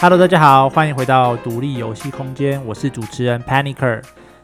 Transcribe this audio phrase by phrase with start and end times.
[0.00, 4.02] Hello，大家好，欢迎回到独立游戏空间，我是主持人 Panicer。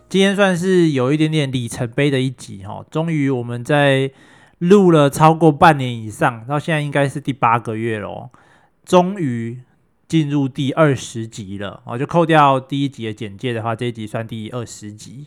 [0.09, 4.13] 今天算是有一点点里程碑的一集哈，终于我们在
[4.59, 8.31] 录了超过半年以上，到现在应该是第八个月了，
[8.85, 9.59] 终于
[10.09, 15.27] 进入第二十集了哦，就扣掉第一集的简介的话，这一集算第二十集。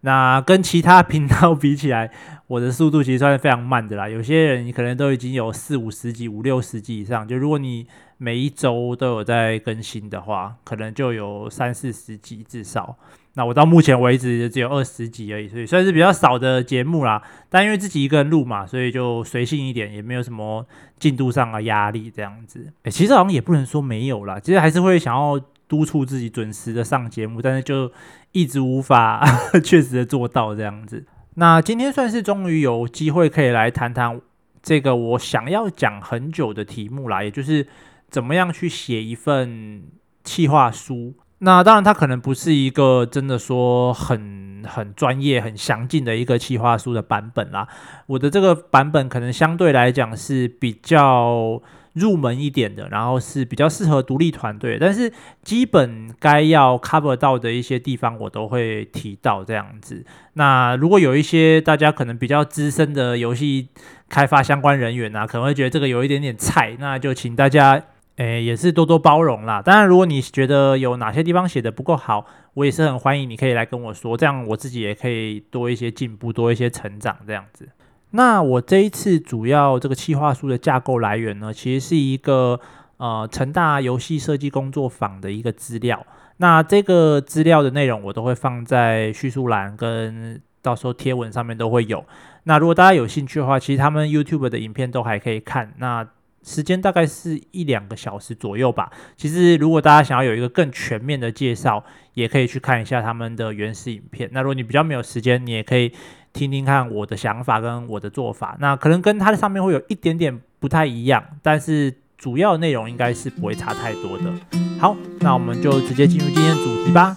[0.00, 2.10] 那跟其他频道比起来，
[2.46, 4.08] 我的速度其实算是非常慢的啦。
[4.08, 7.26] 有些人可能都已经有四五十集、五六十集以上。
[7.26, 12.96] 就如果你每一周都有在更新的话，可能就有三四十集至少。
[13.36, 17.22] 那我到目前为止只有二十集而已，所以算是比较少的节目啦。
[17.48, 20.66] 但因为自己一个人录嘛，所以就随性一点，也没有什么
[20.98, 22.72] 进度上的压力这样子。
[22.82, 27.92] 欸，其实好像也不能说没有啦，其实还是会想要督促自己准时的上节目，但是就。
[28.32, 29.24] 一直无法
[29.64, 31.06] 确实的做到这样子。
[31.36, 34.20] 那今天算是终于有机会可以来谈谈
[34.62, 37.66] 这个我想要讲很久的题目啦，也就是
[38.10, 39.84] 怎么样去写一份
[40.22, 41.14] 企划书。
[41.38, 47.68] 那当然，它可能不是一个真的说很很专业、很详尽的一个企划书的版本啦。
[48.06, 51.62] 我的这个版本可能相对来讲是比较。
[51.96, 55.10] 入门一点的，然后是比较适合独立团队，但是
[55.42, 60.04] 基本该要 cover 到的一些地方，我都会提到这样子。
[60.34, 63.70] 那如果有一些大家可能比较资深的游戏
[64.10, 67.82] 开发相关人员啊，可能会觉得这个有一点点菜，那就请大家
[68.16, 69.60] 诶也是多多包容啦。
[69.60, 77.68] 当然，如果你觉得有哪些地方写的不够好，我也是很欢迎你可以来跟我说，这样我自己也可以多一些进步，多一些成长这样子。
[78.12, 82.58] 那我这一次主要这个企划书的架构来源呢，其实是一个
[82.96, 86.06] 呃成大游戏设计工作坊的一个资料。
[86.38, 92.04] 那这个资料的内容我都会放在叙述栏跟到时候贴文上面都会有。
[92.44, 95.74] 那如果大家有兴趣的话，其实他们 YouTube 的影片都还可以看。
[95.78, 96.06] 那
[96.46, 98.90] 时间大概是一两个小时左右吧。
[99.18, 101.84] 其实如果大家想要有一个更全面的介绍，
[102.14, 104.30] 也可以去看一下他们的原始影片。
[104.32, 105.92] 那如果你比较没有时间，你也可以。
[106.32, 114.30] 听听看我的想法跟我的做法，那可能跟它的上面会有一点点不太一样，但是主要内容应该是不会差太多的。
[114.78, 117.16] 好，那我们就直接进入今天的主题吧。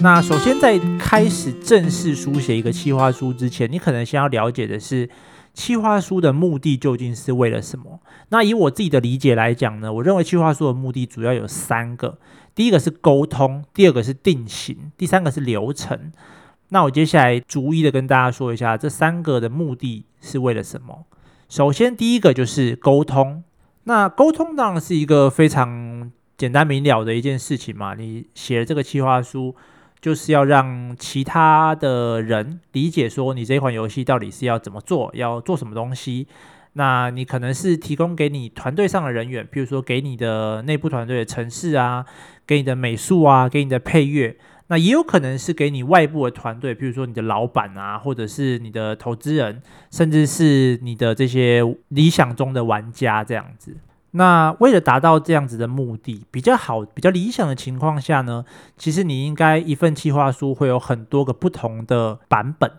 [0.00, 0.80] 那首先在
[1.12, 5.10] 开始正式书写一个企划书之前，你可能先要了解的是。
[5.52, 8.00] 企划书的目的究竟是为了什么？
[8.30, 12.18] 那以我自己的理解来讲呢，我认为企划书的目的主要有三个：
[12.54, 16.10] 第一个是沟通，第二个是定型，第三个是流程。
[16.70, 21.04] 那我接下来逐一的跟大家说一下这三个的目的是为了什么。
[21.50, 23.44] 首先，第一个就是沟通。
[23.84, 27.94] 那沟通当然是一个非常简单明了的一件事情嘛。
[27.94, 29.54] 你写了这个企划书。
[30.02, 36.26] 就是要让其他的人理解说，你这款游戏到底是要怎么做，要做什么东西。
[36.72, 42.04] 那你可能是提供给你团队上的人员，比如说给你的内部团队的程式啊，
[42.44, 44.36] 给你的美术啊，给你的配乐。
[44.68, 53.76] 那也有可能是给你外部的团队，譬如说你的老板啊，或者是你的投资人，甚至是你的这些理想中的玩家这样子。
[54.12, 58.44] 那为了达到这样子的目的，比较好、比较理想的情况下呢，
[58.76, 62.70] 其实你应该一份计划书会有很多个不同的版本。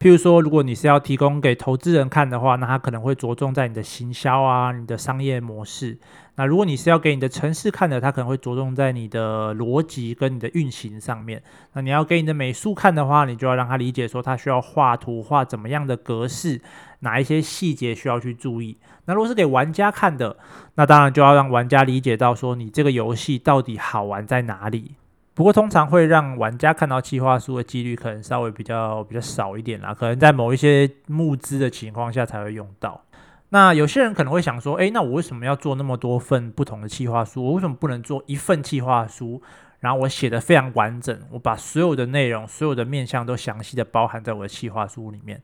[0.00, 5.98] 譬如说，如果你是要提供给投资人看的话，那他可能会着重在你的行销啊、你的商业模式。
[6.36, 11.42] 那如果你是要给你的城市看的，它可能会着重在你的逻辑跟你的运行上面。
[11.74, 16.62] 那你要给你的美术看的话，你就要让他理解说，他需要画图画怎么样的格式，
[17.00, 18.78] 哪一些细节需要去注意。
[19.04, 20.38] 那如果是给玩家看的，
[20.76, 24.92] 那当然就要让玩家理解到说，你这个游戏到底好玩在哪里。
[25.40, 33.02] 不过通常会让玩家看到计划书的几率可能稍微比较比较少一点啦，可能在某一些募资的情况下才会用到。
[33.48, 37.42] 那有些人可能会想说，诶，那我为什么要做那么多份不同的计划书？
[37.42, 39.40] 我为什么不能做一份计划书，
[39.78, 45.42] 然后我写得非常完整，我把所有的内容、所有的面向都详细的包含在我的计划书里面？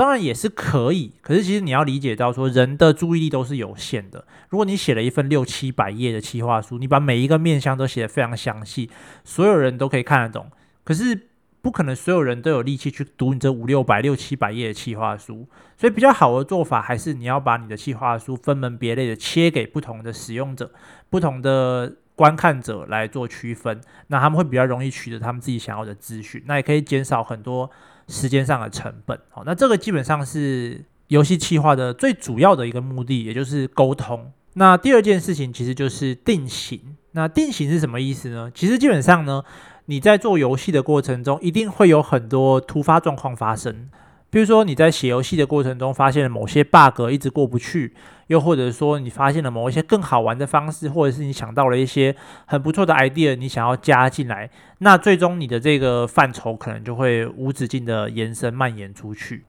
[0.00, 4.24] 当然也是可以，可是其实你要理解到说，人的注意力都是有限的。
[4.48, 8.88] 如果你写了一份六七百页的企划书，你把每一个面向都写得非常详细，
[9.24, 10.50] 所有人都可以看得懂，
[10.84, 11.26] 可是。
[11.62, 20.72] 不可能所有人都有力气去读你这五六百、六七百页的企划书，所以比较好的做法还是你要把你的企划书分门别类的切给不同的使用者、
[21.10, 27.70] 不同的观看者来做区分，那他们会比较容易取得他们自己想要的资讯，那也可以减少很多
[28.10, 29.18] 时间上的成本。
[29.30, 34.30] 好，那这个基本上是游戏企划的最主要的一个目的，也就是沟通。
[34.54, 36.96] 那第二件事情其实就是定型。
[37.12, 38.50] 那定型是什么意思呢？
[38.54, 39.42] 其实基本上呢，
[39.86, 43.88] 你在做游戏的过程中，一定会有很多突发状况发生。
[44.30, 47.92] 比如说你在写游戏的过程中，发现了某些 bug 一直过不去，
[48.28, 52.14] 又或者说你发现了某一些更好玩的方式，或者是你想到了一些
[52.46, 54.48] 很不错的 idea，你想要加进来，
[54.78, 59.44] 那最终你的这个范畴可能就会无止境的延伸蔓延出去。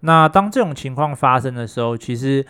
[0.00, 2.44] 那当这种情况发生的时候，其实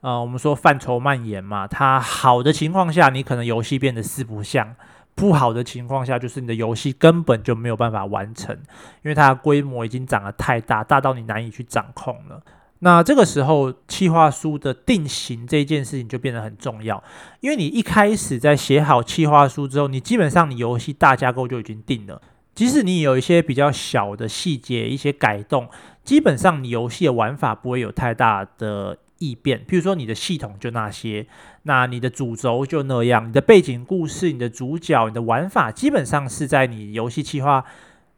[0.00, 4.74] 呃，我们说范畴蔓延嘛，它好的情况下，你可能游戏变得四不像。
[5.14, 8.54] 不好的情况下，就是你的游戏根本就没有办法完成，
[9.02, 12.42] 因为它的规模已经长得太大，大到你难以去掌控了。
[12.80, 17.02] 那这个时候，企划书的定型这件事情就变得很重要，
[17.40, 22.20] 因为你一开始在写好企划书之后，你基本上你游戏大架构就已经定了，
[22.54, 25.68] 即使你有一些比较小的细节、一些改动，
[26.02, 28.98] 基本上你游戏的玩法不会有太大的。
[29.22, 31.26] 异变，譬如说你的系统就那些，
[31.62, 37.64] 那你的主轴就那样，你的背景故事、你的主角、你的玩法，基本上是在你游戏计划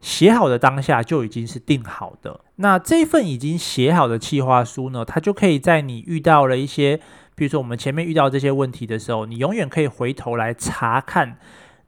[0.01, 2.41] 写好的当下就已经是定好的。
[2.57, 6.99] 那这份已经写好的计划书呢，它就可以在你遇到了一些，
[7.35, 11.37] 比如说我们前面遇到这些问题的时候，你永远可以回头来查看。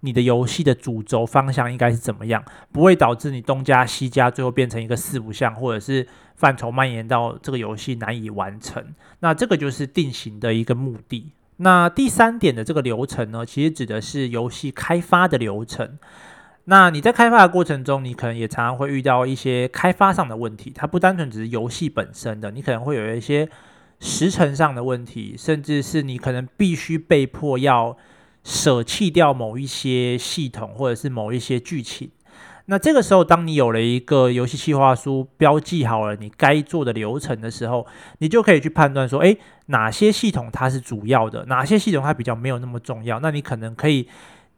[0.06, 2.44] 你的游戏的主轴方向应该是怎么样？
[2.70, 6.06] 不会导致你东加西加，最后变成一个四不像，或者是
[6.36, 8.94] 范畴蔓延到这个游戏难以完成。
[9.18, 11.32] 那这个就是定型的一个目的。
[11.56, 15.98] 那第三点的这个流程呢，其实指的是游戏开发的流程。
[16.66, 23.48] 那你在开发的过程中，你可能也常常会遇到一些开发上的问题，它不单纯只是游戏本身的，你可能会有一些
[23.98, 27.96] 时程上的问题，甚至是你可能必须被迫要。
[28.46, 32.08] 舍弃掉某一些系统或者是某一些剧情，
[32.66, 37.84] 那这个时候，当你有了一个游戏计划书标记好了你该做的流程的时候，
[38.18, 43.18] 你就可以去判断说，诶，哪些系统它是主要的，哪些系统它比较没有那么重要。
[43.18, 44.06] 那你可能可以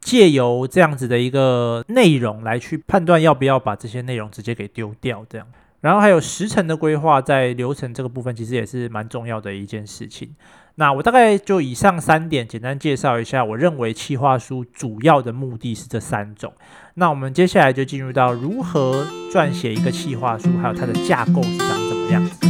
[0.02, 5.46] 借由这样子的一个内容来去判断要不要把这些内容直接给丢掉，这样。
[5.81, 10.34] 然后还有时程的规划，在流程这个部分其实也是蛮重要的一件事情。
[10.81, 16.53] 那我大概就以上三点简单介绍一下，我认为企划书主要的目的是这三种。
[16.95, 22.47] 那我们接下来就进入到如何撰写一个企划书，还有它的架构是长怎么样子。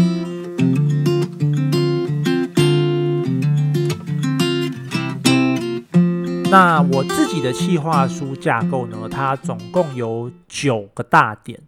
[6.51, 11.59] 那我自己的企划书架构呢，它总共有九个大点，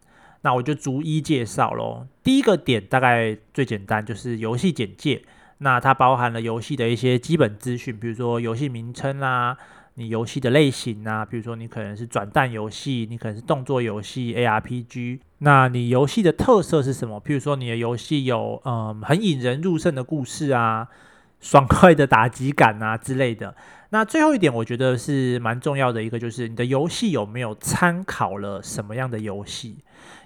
[0.42, 2.06] 那我就逐一介绍喽。
[2.22, 5.22] 第一个点大概最简单，就是游戏简介。
[5.62, 9.54] 那它包含了游戏的一些基本资讯，比如说游戏名称啦，
[9.94, 17.20] 你游戏的类型啊，比如说你可能是转蛋游戏，你可能是动作游戏 ARPG，那你游戏的特色是什么？
[17.20, 20.88] 比如说你的游戏有嗯很引人入胜的故事啊，
[21.40, 23.54] 爽快的打击感啊之类的。
[23.90, 29.76] 那最后一点我觉得是蛮重要的一个，就是你的游戏有没有参考了什么样的游戏？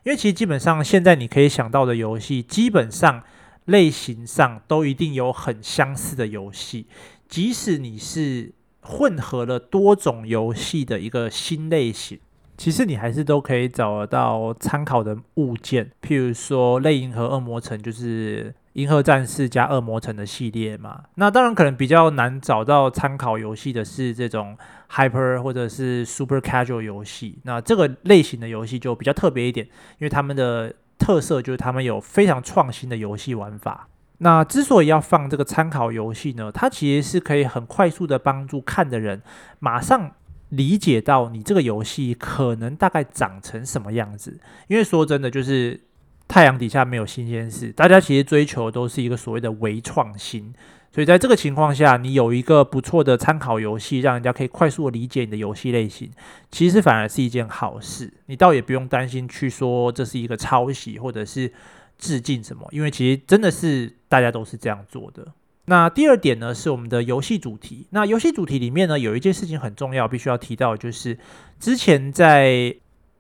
[0.05, 3.25] 因为其实基本上现在你可以想到的游戏，基本上。
[3.67, 6.87] 类型上都一定有很相似的游戏，
[7.29, 12.21] 即使你是混合了多种游戏的一个新类型，
[12.59, 15.91] 其实你还是都可以找得到参考的物件。
[16.03, 21.05] 譬如说，类银河恶魔城就是银河战士加恶魔城的系列嘛。
[21.15, 24.55] 那当然可能比较难找到参考游戏的是这种
[24.91, 27.39] Hyper 或者是 Super Casual 游戏。
[27.45, 29.65] 那这个类型的游戏就比较特别一点，
[29.99, 30.75] 因为他们的。
[30.99, 33.89] 特色就是他们有非常创新的游戏玩法。
[34.19, 39.23] 那之所以要放这个参考游戏呢，它其实是可以很快速的帮助看的人
[39.59, 40.13] 马上
[40.51, 44.39] 理解到你这个游戏可能大概长成什么样子。
[44.69, 45.81] 因为说真的，就是
[46.29, 50.55] 太阳底下没有新鲜事，大家其实追求的都是一个所谓的微创新。
[50.95, 56.09] 所以在这个情况下，你有一个不错的参考游戏，让人家可以快速的理解你的游戏类型，
[56.53, 58.15] 其实反而是一件好事。
[58.27, 61.53] 你倒也不用担心去说这是一个抄袭或者是
[61.99, 65.27] 致敬什么，因为其实真的是大家都是这样做的。
[65.65, 67.89] 那第二点呢，是我们的游戏主题。
[67.91, 71.19] 那游戏主题里面呢，有一件事情很重要，必须要提到，就是
[71.59, 72.73] 之前在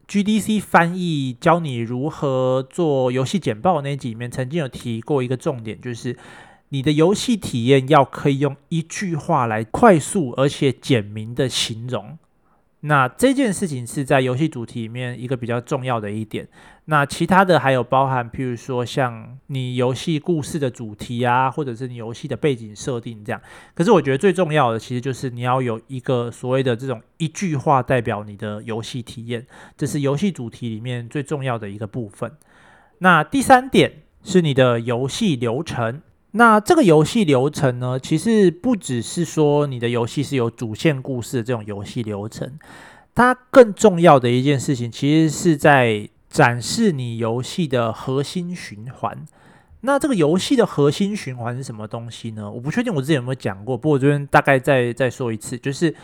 [0.06, 6.16] GDC 翻译教你如何做游戏简报那集里面，曾经有提过一个重点，就是。
[6.74, 12.18] 你的游戏体验要可以用一句话来快速而且简明的形容，
[12.80, 16.48] 那这件事情是在游戏主题里面一个比较重要的一点。
[16.86, 23.40] 那其他的还有包含，譬如说像你游戏故事的主题啊，或者是你游戏的背景设定这样。
[23.72, 32.32] 可是我觉得最重要的其实就是你要有一个所谓的这种一句话代表你的游戏体验，这是游戏主题里面最重要的一个部分。
[32.98, 34.00] 那第三点。
[34.26, 36.00] 是你的游戏流程。
[36.36, 42.58] 那这个游戏流程呢，其实不只是说你的游戏是有主线故事的这种游戏流程，
[43.14, 49.24] 它更重要的一件事情，其实是在展示你游戏的核心循环。
[49.82, 52.50] 那这个游戏的核心循环是什么东西呢？
[52.50, 55.94] 我不确定我之前有没有讲过，不过我这边大概再再说一次，就是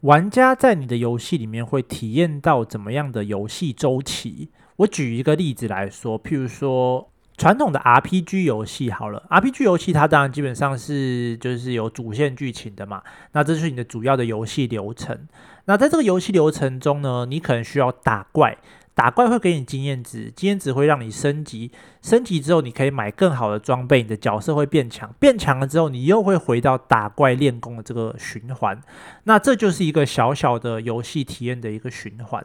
[0.00, 4.50] 玩家在你的游戏里面会体验到怎么样的游戏周期。
[4.78, 7.08] 我举一个例子来说，譬如说。
[7.36, 13.02] 传统的 RPG 游戏好了，RPG 游戏它当然基本上是就是有主线剧情的嘛，
[13.32, 15.28] 那这是你的主要的游戏流程。
[15.66, 18.56] 那在这个游戏流程中呢，你可能需要打怪，
[18.94, 28.80] 打怪会给你经验值，经验值会让你升级，升级之后你可以买更好的装备，你的角色会变强，变强了之后你又会回到打怪练功的这个循环。
[29.24, 32.42] 那这就是一个小小的游戏体验的一个循环。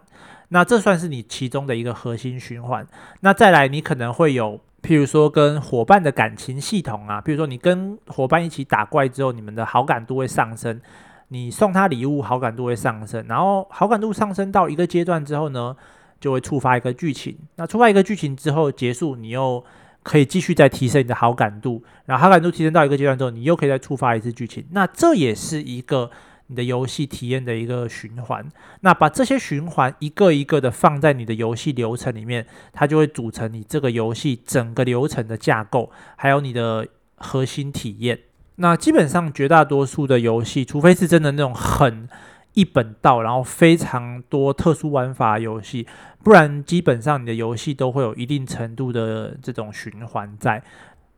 [0.50, 2.86] 那这算是你其中的一个核心循环。
[3.22, 4.60] 那再来，你可能会有。
[4.84, 10.82] 譬如说，跟伙伴的感情系统啊，譬如说你跟伙伴一起打怪之后，你们的好感度会上升，
[11.28, 15.76] 你送他礼物，好感度会上升，然后好感度上升到一个阶段之后呢，
[16.20, 17.38] 就会触发一个剧情。
[17.56, 19.64] 那触发一个剧情之后结束，你又
[20.04, 24.66] 可以继续再提升你的好感度，然后好感度提升到一个阶段之后，你又可以再触发一次剧情。
[24.72, 26.10] 那这也是一个。
[26.52, 28.46] 你的游戏体验的一个循环，
[28.82, 38.20] 那把这些循环一个一个的放在你的游戏流程里面，它就会组成你这个游戏整个流程的架构，还有你的核心体验。
[38.58, 42.10] 那基本上绝大多数的游戏，除非是真的那种很
[42.54, 45.88] 一本道，然后非常多特殊玩法游戏，
[46.22, 50.62] 不然基本上你的游戏都会有一定程度的这种循环在。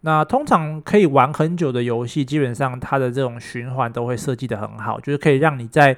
[0.05, 5.95] 那通常可以玩很久的游戏，基本上它的这种循环都会设计得很好，就是可以让你在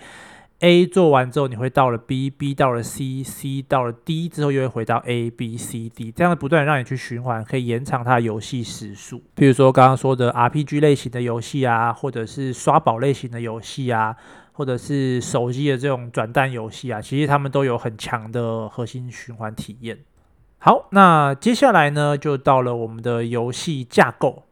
[0.59, 9.23] A 做完之后，你会到了 B，B 到了 C，C 到了 D 之后又会回到 A，B，C，D，这样不断让你去循环，可以延长它的游戏时数。
[9.33, 14.15] 比如说刚刚说的 RPG 类型的游戏啊，或者是刷宝类型的游戏啊，
[14.53, 19.97] 或者是手机的这种转蛋游戏啊，其实他们都有很强的核心循环体验。
[20.65, 24.45] 好，那接下来呢，就到了我们的游戏架构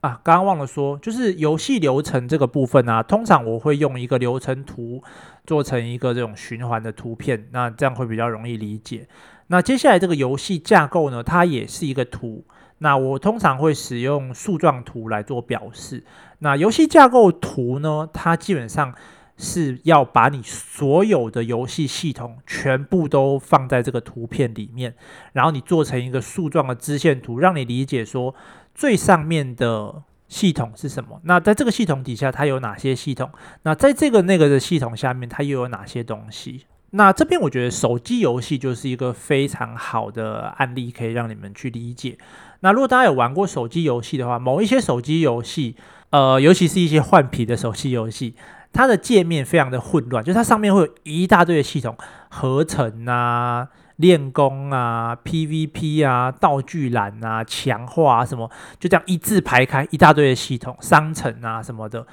[0.00, 0.20] 啊。
[0.24, 5.00] 刚刚忘了说，就是游戏流程这个部分啊，通常我会用一个流程图
[5.46, 9.06] 做成一个这种循环的图片，那这样会比较容易理解。
[9.46, 12.44] 那接下来这个游戏架构呢，它也是一个图，
[12.78, 16.02] 那我通常会使用树状图来做表示。
[16.40, 18.92] 那游戏架构图呢，它基本上。
[19.40, 24.94] 是要把你所有的游戏系统全部都放在这个图片里面，
[25.32, 28.34] 然后你做成一个树状的支线图，让你理解说
[28.74, 31.20] 最上面的系统是什么。
[31.24, 33.30] 那在这个系统底下，它有哪些系统？
[33.62, 36.66] 那在这个那个的系统下面，它又有哪些东西？
[36.90, 42.18] 那这边我觉得手机游戏就是一个非常好的案例，可以让你们去理解。
[42.60, 45.76] 那如果大家有玩过手机游戏的话，某一些手机游戏，
[46.10, 48.34] 呃，尤其是一些换皮的手机游戏。
[48.72, 51.96] 它的界面非常的混乱，就是它上面会有一大堆的系统，
[52.28, 62.06] 合成啊、练功啊、PVP 啊、道具栏啊、强化啊什么，就这样一字排开一大堆的系统，商城啊什么的。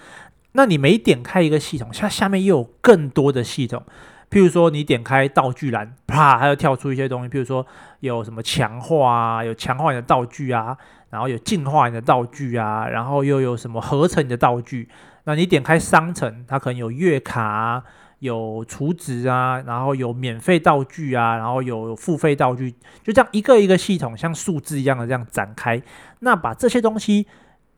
[0.53, 3.83] 那你每点开一个系统，它下面又有更多的系统。
[4.29, 7.65] 譬如说你点开道具栏，啪，它就跳出一些东西，譬如说
[8.01, 10.75] 有什么强化啊，有强化你的道具啊，
[11.11, 14.89] 然后有进化你的道具啊，然后又有什么合成你的道具。
[15.27, 17.83] 那你点开商城，它可能有月卡，
[18.19, 25.81] 有储值啊，然后有免费道具啊，然后有付费道具，就这样一个一个系统像数字一样的这样展开。
[26.19, 27.27] 那把这些东西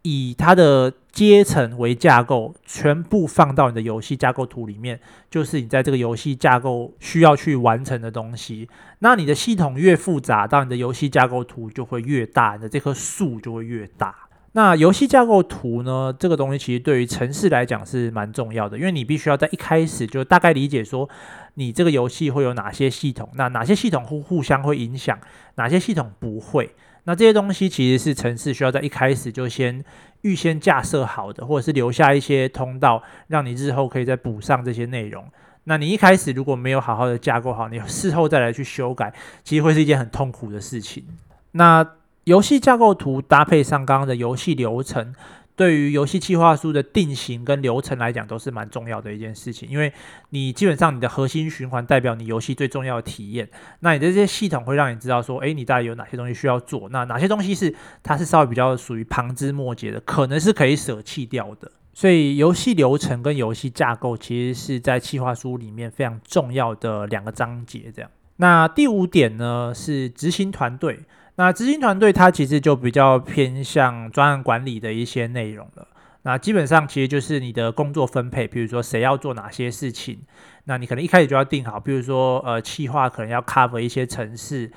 [0.03, 4.99] 以它的阶层为架构，全部放到你的游戏架构图里面，
[5.31, 8.69] 就是你在这个游戏架构需要去完成的东西。
[8.99, 14.28] 那你的系统越复杂，当你的游戏架构图就会越大，你的这棵树就会越大。
[14.53, 16.13] 那游戏架构图呢？
[16.17, 21.07] 这个东西其实对于城市来讲是蛮重要的，因为你必须要在一开始就大概理解说，
[21.53, 25.19] 你这个游戏会有哪些系统，那哪些系统互互相会影响，
[25.55, 26.71] 哪些系统不会。
[27.03, 29.83] 那这些东西其实是城市需要在一开始就先
[30.21, 35.23] 预先架设好的，或者是留下一些通道，让你日后可以再补上这些内容。
[35.65, 39.13] 那你一开始如果没有好好的架构好，你事后再来去修改，
[39.43, 41.05] 其实会是一件很痛苦的事情。
[41.51, 41.87] 那
[42.29, 45.15] 游戏架构图搭配上刚刚的游戏流程，
[45.55, 49.67] 对于游戏计划书的定型跟流程来讲，都是蛮重要的一件事情。
[49.67, 49.91] 因为
[50.29, 61.71] 你基本上你的核心循环代表你游戏最重要的体验，那你的这些系统会让你知道说，诶，你大概有哪些东西需要做，那哪些东西是它是稍微比较属于旁枝末节的，可能是可以舍弃掉的。
[61.95, 67.91] 所以游戏流程跟游戏架构其实是在企划书里面非常重要的两个章节。
[67.91, 70.99] 这样，那第五点呢是执行团队。
[71.39, 75.87] 那执行团队它其实就比较偏向专案管理的一些内容了。
[76.23, 80.19] 那基本上其实就是你的工作分配，比如说谁要做哪些事情，
[80.65, 84.69] 那你可能一开始就要定好，比如说呃，企划可能要 cover 一些城市，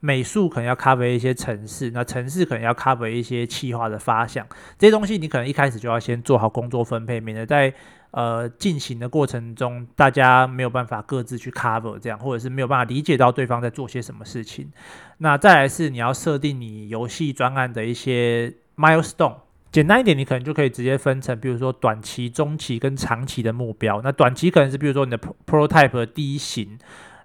[0.00, 4.44] 美术可能要 cover 一些城市，那城市可能要 cover 一些企划的发想，
[4.76, 7.72] 这些东西你可能一开始就要先做好工作分配，免得在
[8.10, 14.70] 呃进行的过程中大家没有办法各自去 cover 这样，或者是没有办法理解到对方在做些什么事情。
[15.18, 19.34] 那再来是你要设定你游戏专案的一些 milestone。
[19.70, 24.00] 简单一点，你可能就可以直接分成，比如说短期、中期跟长期的目标。
[24.02, 26.78] 那短期可能是比如说你的 prototype 的第一型，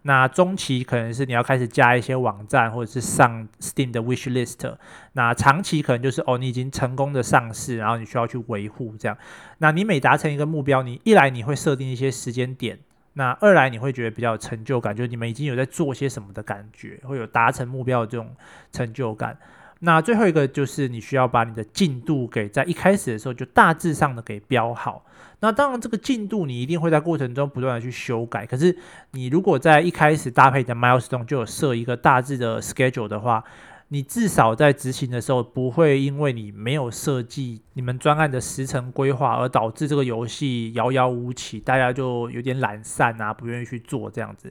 [0.05, 4.75] 那中期可能是你要开始加一些网站或者是上 Steam 的 wish list。
[5.13, 9.17] 那长期可能就是哦，你已经成功的上市，然后你需要去维护这样。
[9.59, 12.77] 那你每达成一个目标，你一来你会设定一些时间点，
[13.13, 18.35] 那二来你会觉得比较有成就感，就是你们已经有在做些什么的感觉，会有达成目标的这种
[18.71, 19.37] 成就感。
[19.79, 25.05] 那最后一个就是你需要把你的进度给在一开始的时候就大致上的给标好。
[25.43, 28.45] 那当然这个进度你一定会在过程中不断的去修改。
[28.45, 28.73] 可是
[29.11, 33.43] 你如果在一开始搭配的 milestone 就有设一个大致的 schedule 的话，
[33.89, 44.49] 你至少在执行的时候不会因为你没有设计你们专案的时程规划而导致这个游戏遥遥无期，大家就有点懒散啊，不愿意去做这样子。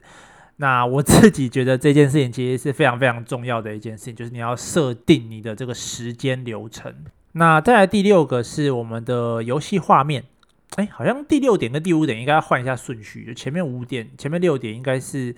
[0.57, 6.93] 那我自己觉得这件事情其实是非常非常重要的一件事情，就是你要设定你的这个时间流程。
[7.31, 10.23] 那再来第六个是我们的游戏画面，
[10.75, 15.35] 哎，好像第六点跟第五点应该要换一下顺序，就前面五点、前面六点应该是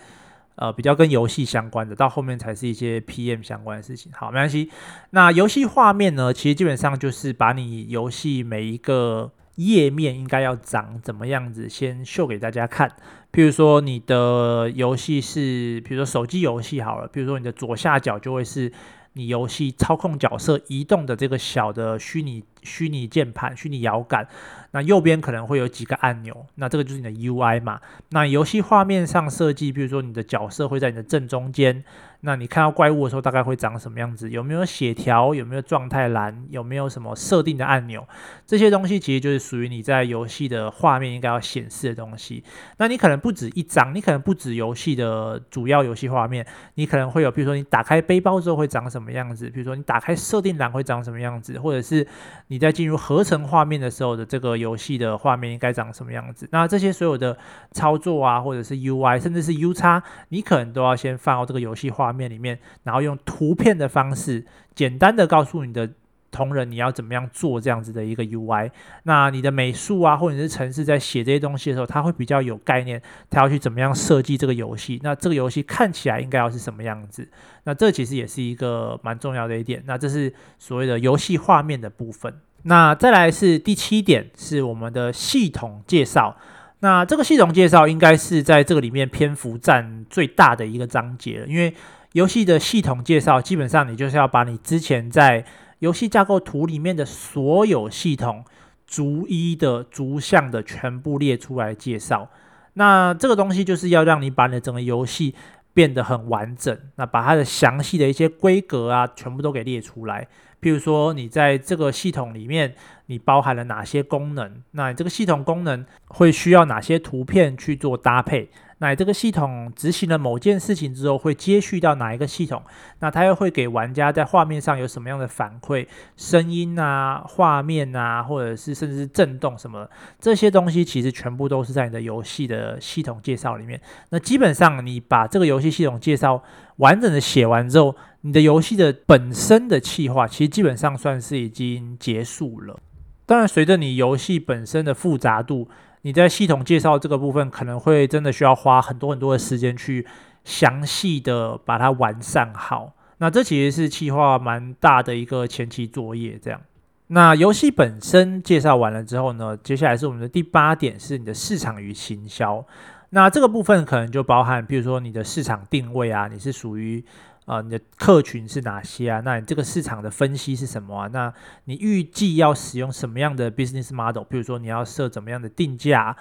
[0.56, 4.12] 呃比较跟游戏相关的，到后面才是一些 PM 相关的事情。
[4.14, 4.70] 好，没关系。
[5.12, 9.32] 那游戏画面呢，其实基本上就是把你游戏每一个。
[9.58, 11.70] 页面应该要长怎么样子？
[11.70, 12.90] 先秀给大家看。
[13.32, 18.70] 譬如说，你的游戏是，比如说手机游戏好了，比如说你的左下角就会是
[19.14, 24.28] 你游戏操控角色移动的这个小的虚拟虚拟键盘、虚拟摇杆。
[24.72, 27.80] 那右边可能会有几个按钮，那这个就是你的 UI 嘛。
[28.10, 31.86] 那游戏画面上设计，比如说你的角色会在你的正中间。
[32.22, 34.30] 那你看到怪物的时候，大概会长什么样子？
[34.32, 35.36] 有没有血条？
[35.36, 36.46] 有没有状态栏？
[36.50, 38.06] 有没有什么设定的按钮？
[38.48, 42.44] 这些东西其实就是属于你在游戏的画面应该要显示的东西。
[42.78, 49.48] 那你可能不止一张，你可能不止游戏的主要游戏画面，你可能会有，比如说你打开背包之后会长什么样子？
[49.52, 51.60] 比如说你打开设定栏会长什么样子？
[51.60, 52.06] 或者是
[52.48, 56.48] 你你在进入合成画面的时候的这个游戏的画面应该长什么样子？
[56.54, 57.38] 那这些所有的
[57.74, 65.90] 操作啊，或者是 UI，甚至是 U 叉你可能都要先放到这个游戏画面里面，然后用图片的方式，简单的告诉你的
[66.36, 68.70] 同仁你要怎么样做这样子的一个 UI。
[69.04, 75.00] 那你的美术啊，或者是程式在写这些东西的时候，他会比较有概念，他要去怎么样设计这个游戏。
[75.02, 77.26] 那这个游戏看起来应该要是什么样子？
[77.64, 79.82] 那这其实也是一个蛮重要的一点。
[79.88, 82.34] 那这是所谓的游戏画面的部分。
[82.64, 86.36] 那再来是第七点，是我们的系统介绍。
[86.80, 91.74] 那这个系统介绍应该是在这个里面篇幅占最大的一个章节了，因为
[92.12, 95.44] 游戏的系统介绍，基本上你就是要把你之前在
[95.80, 98.44] 游戏架构图里面的所有系统
[98.86, 102.30] 逐一的、逐项的全部列出来介绍。
[102.74, 105.34] 那这个东西就是要让你把你的整个游戏
[105.74, 110.28] 变得很完整，那把它的详细的一些规格啊，全部都给列出来。
[110.62, 112.74] 譬如说，你在这个系统里面，
[113.06, 114.64] 你包含了哪些功能？
[114.72, 118.50] 那你这个系统功能会需要哪些图片去做搭配？
[118.86, 122.62] 那这个系统执行了某件事情之后，会接续到哪一个系统？
[123.00, 125.88] 那它又会给玩家在画面上有什么样的反馈？
[126.16, 129.90] 声音啊、画面啊，或者是甚至是震动什么？
[130.20, 133.82] 这些东西其实全部都是在你的游戏的系统介绍里面。
[134.12, 136.44] 那基本上你把这个游戏系统介绍
[136.76, 142.80] 完整的写完之后，你的游戏的本身的企划其实基本上算是已经结束了。
[143.26, 145.68] 当然，随着你游戏本身的复杂度。
[146.06, 150.06] 你在系统介绍这个部分，可能会真的需要花很多很多的时间去
[150.44, 152.94] 详细的把它完善好。
[153.18, 156.38] 那这其实是企划蛮大的一个前期作业。
[156.40, 156.62] 这样，
[157.08, 162.64] 那游戏本身介绍完了之后呢，接下来是我们的第八点，是你的市场与行销。
[163.10, 167.04] 那这个部分可能就包含，比如说你的市场定位啊，你是属于。
[167.46, 169.22] 啊、你的客群是哪些啊？
[169.24, 171.08] 那你这个市场的分析是什么啊？
[171.14, 171.32] 那
[171.66, 174.24] 你预计要使用什么样的 business model？
[174.24, 176.18] 比如说你要设怎么样的定价？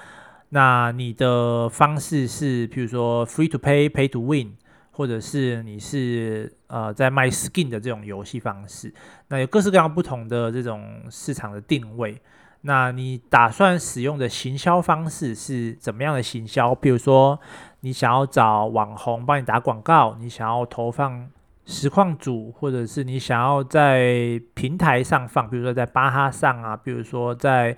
[0.51, 4.53] 那你的方式是，比如说 free to pay、pay to win，
[4.91, 8.93] 或者是你是呃在卖 skin 的这种游戏方式？
[9.29, 12.21] 那有各式各样不同的这种市场的定位。
[12.67, 16.75] 那你打算使用的行销方式是怎么样的行销？
[16.75, 17.39] 比如说，
[17.85, 21.29] 你想要找网红帮你打广告，你想要投放
[21.67, 27.77] 实况组，或者是你想要在平台上放，比如说在巴哈上啊，比如说在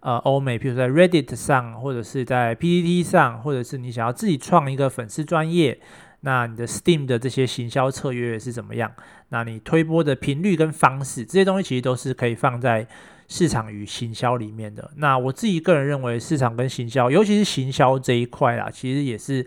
[0.00, 5.78] 呃欧美，比如说在 Reddit 上，或者是在 PPT 上，或者是你想要自己创一个粉丝专业，
[6.20, 8.90] 那你的 Steam 的这些行销策略是怎么样？
[9.28, 12.86] 那你推播的频率跟方式，这些东西其实都是可以放在
[13.32, 14.90] 市场与行销里面的。
[14.96, 19.46] 那我自己个人认为，市场跟行销，尤其是行销这一块啦，其实也是。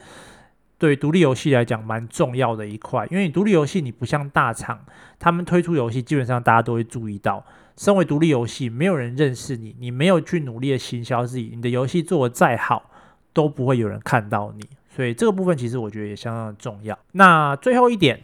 [0.77, 4.85] 对独立游戏来讲，蛮重要的一块，因为你独立游戏你不像大厂，
[5.17, 7.43] 他们推出游戏基本上大家都会注意到。
[7.77, 12.91] 身为独立游戏，没有人认识你，你没有去努力的行销自己，你的游戏做得再好，
[13.31, 14.67] 都不会有人看到你。
[14.93, 16.99] 所以这个部分其实我觉得也相当的重要。
[17.13, 18.21] 那最后一点，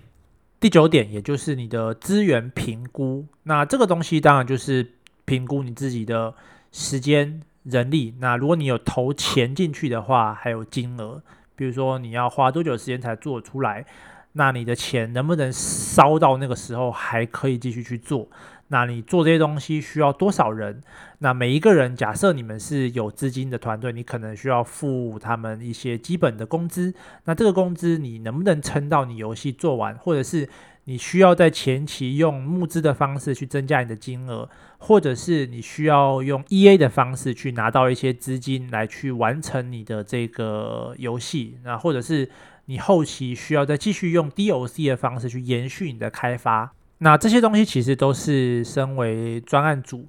[0.59, 3.25] 第九点，也就是你的资源评估。
[3.43, 4.91] 那这个东西当然就是
[5.31, 6.33] 评估你自己的
[6.73, 8.13] 时间、人力。
[8.19, 11.23] 那如果你有投钱进去的话，还有金额。
[11.55, 13.85] 比如说你要花多久时间才做出来？
[14.33, 18.27] 那你的钱能不能烧到那个时候还可以继续去做？
[18.71, 20.81] 那你做这些东西需要多少人？
[21.19, 26.93] 那每一个人，假设你们是有资金的团队，你可能需要付他们一些基本的工资。
[27.25, 29.93] 那这个工资你能不能撑到你游戏做完？
[29.95, 30.47] 或者是
[30.85, 34.49] 你需要在前期用募资的方式去增加你的金额？
[34.77, 42.29] 或者是你需要用 EA 的方式去拿到一些资金来去完成你的这个游戏，那或者是
[42.65, 46.71] 你后期需要再继续用 D O C 的方式去延续你的开发，
[47.03, 50.07] 那这些东西其实都是身为专案组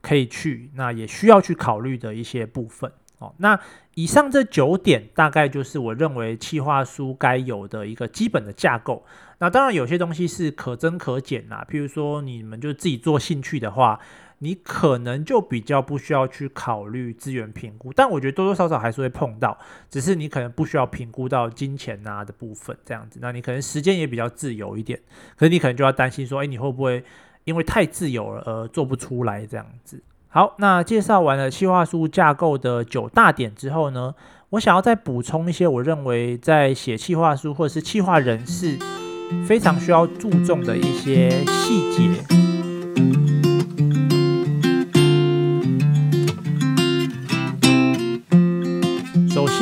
[0.00, 2.90] 可以去，那也需要去考虑的一些部分。
[3.18, 3.56] 哦，那
[3.94, 9.04] 以上这九点大概就是我认为企划书该有的一个基本的架构。
[9.38, 14.00] 那当然有些东西是可增可减啦，譬如说你们就自己做兴趣的话，
[14.42, 17.92] 你可能就比较不需要去考虑资源评估。
[17.92, 19.56] 但我觉得多多少少还是会碰到，
[19.88, 23.20] 只是你可能不需要评估到金钱啊的部分这样子。
[23.22, 24.98] 那你可能时间也比较自由一点，
[25.36, 27.04] 可是你可能就要担心说，哎，你会不会
[27.44, 30.02] 因为太自由了而做不出来这样子？
[30.28, 34.14] 好，那介绍完了企划书架构的九大点之后呢，
[34.50, 38.76] 我想要再补充一些我认为在写企划书或者是企划人士
[39.46, 42.41] 非常需要注重的一些细节。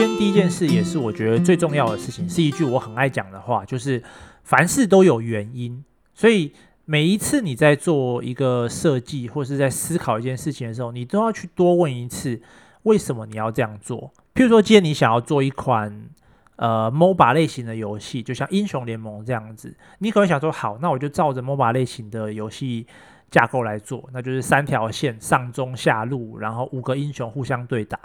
[0.00, 4.02] 先，第一件事也是我觉得最重要的事情，是一句我很爱讲的话，就是
[4.44, 5.84] 凡事都有原因，
[6.14, 6.52] 所以。
[6.86, 12.40] 每一次你在做一个设计或是在思考一件事情的时候，你都要去多问一次，
[12.82, 14.10] 为什么你要这样做？
[14.34, 16.08] 譬如说，今天你想要做一款
[16.56, 22.84] 呃 MOBA 类型的游戏，就像英雄联盟这样子，你可能想说，好，那我就照着 MOBA 类型的游戏
[23.30, 28.00] 架构来做，那就是三条线，上中下路，然后五个英雄互相对打。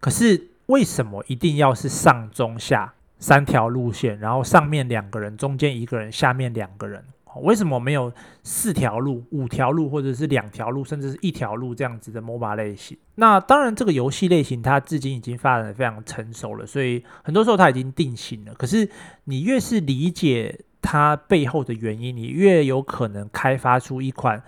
[0.00, 7.04] 可是为什么一定要是上中下三条路线，然后上面两个人，中间一个人，下面两个人？
[7.36, 12.98] 为什么没有四条路、五条路，或者是两条路，甚至是一条路这样子的 MOBA 类型？
[13.14, 18.52] 那当然，这个游戏类型它至今已经发展的非常成熟了，所以很多时候它已经定型了。
[18.52, 18.86] 可是
[19.24, 24.42] 你越是理解它背后的原因，你越有可能开发出一款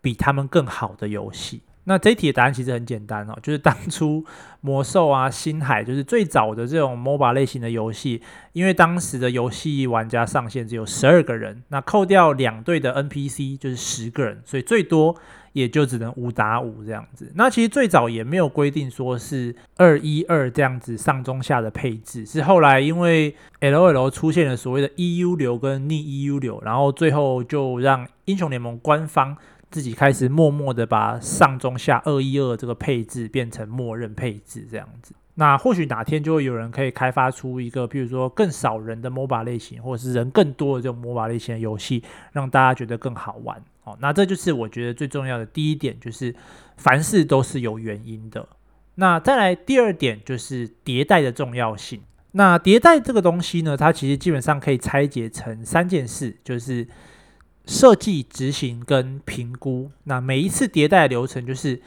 [0.00, 1.62] 比他们更好的游戏。
[1.88, 4.22] 那这一题的答案其实很简单哦，就是当初
[4.60, 8.20] 魔兽啊、星海，就是最早的这种 MOBA 类型的游戏，
[8.52, 15.16] 因为当时的游戏玩家上限只有十二个人，那扣掉两队的 NPC 就是十个人，所以最多
[15.54, 17.32] 也就只能五打五这样子。
[17.34, 29.34] 那其实最早也没有规定说是二一二这样子上中下的配置，是后来因为 LOL 出现了所谓的 EU 流跟逆 EU 流，然后最后就让英雄联盟官方。
[29.70, 42.02] 自己开始默默的把上中下二一二这个配置变成默认配置这样子，那或许哪天就会有人可以开发出一个，譬如说更少人的 MOBA 类型，或者是人更多的这种 MOBA 类型的游戏，
[42.32, 43.62] 让大家觉得更好玩。
[43.84, 46.34] 哦，那这就是我觉得最重要的第一点，就是
[46.76, 48.48] 凡事都是有原因的。
[48.94, 52.00] 那再来第二点就是迭代的重要性。
[52.32, 56.88] 那迭代这个东西呢，它其实基本上可以拆解成三件事，就是。
[57.68, 61.82] 设计、执行跟评估，那每一次迭代的流程就是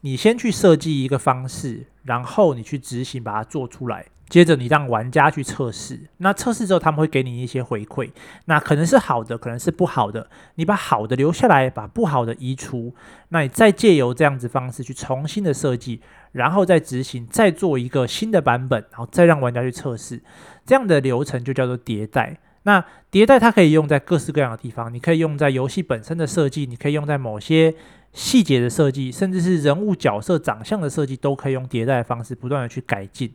[0.00, 6.08] 你先去设计一个方式，然后你去执行，把它做出来，接着你让玩家去测试。
[6.16, 8.10] 那测试之后，他们会给你一些回馈，
[8.46, 10.30] 那可能是好的，可能是不好的。
[10.54, 12.94] 你把好的留下来，把不好的移除。
[13.28, 16.00] 那你再借由这样子方式去重新的设计，
[16.32, 20.22] 然后再执行，再做一个新的版本，然后再让玩家去测试。
[20.64, 22.38] 这样的流程就叫做迭代。
[22.64, 27.74] 那迭代它可以用在各式各样的地方，你可以用在游戏本身的设计，你可以用在某些
[28.12, 33.32] 细节的设计，甚至是人物角色长相的设计，都可以用迭代的方式不断的去改进。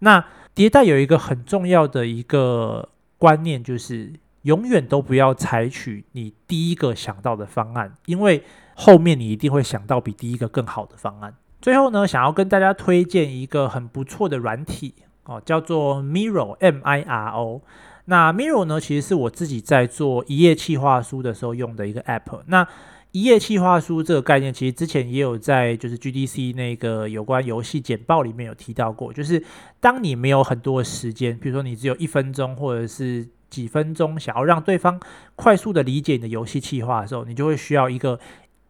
[0.00, 8.42] 那迭代有一个很重要的一个观念，就是永远都不要采取你第一个想到的方案，因为
[8.74, 11.34] 后面你一定会想到比第一个更好的方案。
[11.60, 17.62] 最后呢，想要跟大家推荐一个很不错的软体哦，叫做 Miro，M-I-R-O。
[18.06, 22.42] 那 Miro 呢，其实是我自己在做一页企划书的时候用的一个 App。
[22.46, 22.66] 那
[23.12, 29.44] 一页企划书这个概念，其实之前也有在就是 GDC 那个有关游戏简报里面有提到过，就是
[29.80, 34.98] 当你没有很多时间，比如说你只有一分钟或者是几分钟，想要让对方
[35.36, 38.18] 快速的理解你的游戏企划的时候，你就会需要一个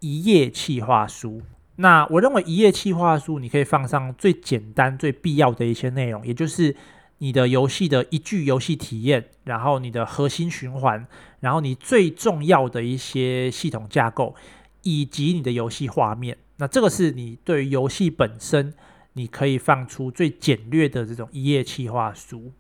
[0.01, 1.41] 一页企划书。
[1.77, 6.75] 那我认为一页企划书，你可以放上最简单、最必要的一些内容，也就是
[7.23, 11.07] 你的游戏的一句游戏体验，然后你的核心循环，
[11.39, 14.35] 然后你最重要的一些系统架构，
[14.83, 16.37] 以及你的游戏画面。
[16.57, 18.75] 那这个是你对于游戏本身，
[19.13, 22.51] 你可以放出最简略的这种一页企划书。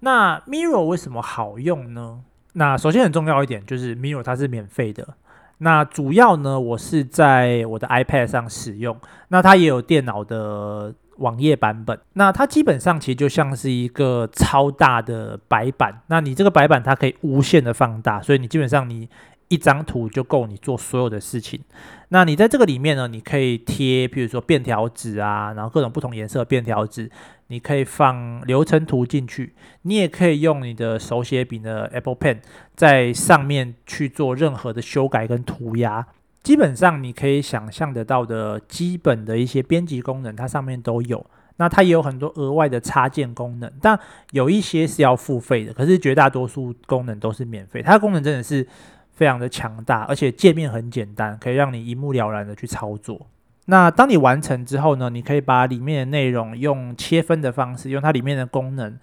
[0.00, 2.24] 那 Mirror 为什么好用呢？
[2.54, 5.16] 那首先很重要一点就是 Mirror 它是免费的。
[5.58, 11.98] 那主要呢，我是在我的 iPad 上使用，那它也有电脑的网页版本。
[12.12, 19.08] 那它基本上其实就像是一个超大的白板，那你这个白板它可以无限的放大，所以你基本上你
[19.48, 21.60] 一张图就够你做所有的事情。
[22.08, 27.10] 那你在这个里面呢，你可以贴，比如说便条纸啊，然后各种不同颜色的便条纸。
[27.48, 29.52] 你可以放流程图进去，
[29.82, 32.38] 你也可以用你的手写笔的 Apple Pen
[32.76, 36.06] 在上面去做任何的修改跟涂鸦。
[36.42, 41.24] 基本上你可以想象得到的基本的一些编辑功能，它上面都有。
[41.56, 43.98] 那它也有很多额外的插件功能，但
[44.30, 45.74] 有一些是要付费的。
[45.74, 47.82] 可是绝大多数功能都是免费。
[47.82, 48.66] 它的功能真的是
[49.12, 53.26] 非常的强大，而且界面很简单，可以让你一目了然的去操作。
[53.66, 58.98] 那当你完成之后呢，你可以把里面的内容用切分的方式，用它里面的功能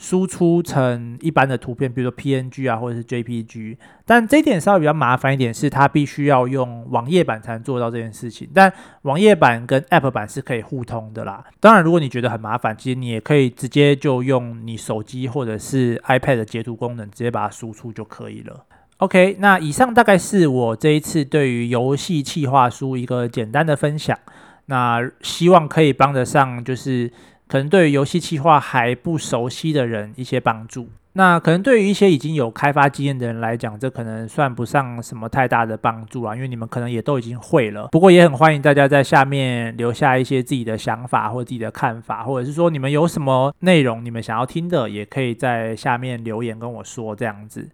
[0.00, 3.76] 输出成一般的图片，比如说 PNG 啊，或者是 JPG。
[4.06, 8.48] 但这一点稍微比较麻烦一点，是它必须要用网页版才能做到这件事情。
[8.54, 11.44] 但网页版跟 App 版是可以互通的啦。
[11.60, 18.64] 当然，如果你觉得很麻烦，其实你也可以直接就用你手机或者是 iPad 的截图功能，直接把它输出就可以了。
[18.96, 24.18] OK，那以上大概是我这一次对于游戏企划书一个简单的分享。
[24.64, 27.12] 那希望可以帮得上，就是
[27.50, 30.88] 可能对于游戏企划还不熟悉的人一些帮助。
[31.14, 37.88] 那可能对于一些已经有开发经验的人来讲，这可能算不上什么太大的帮助啊，因为你们可能也都已经会了。
[37.90, 47.68] 不过也很欢迎大家在下面留下一些自己的想法或自己的看法，或者是说你们有什么内容你们想要听的，也可以在下面留言跟我说这样子。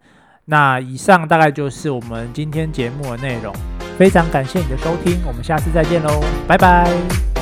[0.46, 3.54] 那以上大概就是我们今天节目的内容，
[3.98, 7.35] 非常感谢你的收听，我们下次再见喽，拜拜。